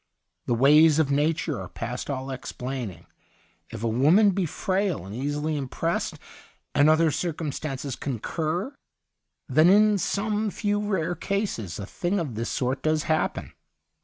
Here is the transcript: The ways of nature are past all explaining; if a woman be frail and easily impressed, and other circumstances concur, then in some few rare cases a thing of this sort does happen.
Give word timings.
The 0.47 0.55
ways 0.55 0.97
of 0.97 1.11
nature 1.11 1.61
are 1.61 1.67
past 1.69 2.09
all 2.09 2.31
explaining; 2.31 3.05
if 3.69 3.83
a 3.83 3.87
woman 3.87 4.31
be 4.31 4.47
frail 4.47 5.05
and 5.05 5.13
easily 5.13 5.55
impressed, 5.55 6.17
and 6.73 6.89
other 6.89 7.11
circumstances 7.11 7.95
concur, 7.95 8.73
then 9.47 9.69
in 9.69 9.99
some 9.99 10.49
few 10.49 10.79
rare 10.79 11.13
cases 11.13 11.77
a 11.77 11.85
thing 11.85 12.19
of 12.19 12.33
this 12.33 12.49
sort 12.49 12.81
does 12.81 13.03
happen. 13.03 13.53